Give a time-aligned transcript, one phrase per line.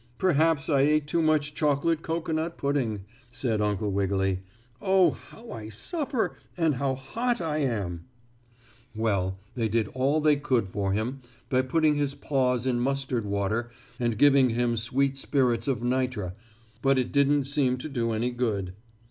[0.17, 4.39] "Perhaps I ate too much chocolate cocoanut pudding," said Uncle Wiggily.
[4.81, 8.05] "Oh, how I suffer, and how hot I am."
[8.95, 13.69] Well, they did all they could for him by putting his paws in mustard water
[13.99, 16.33] and giving him sweet spirits of nitre,
[16.81, 18.73] but it didn't seem to do any good.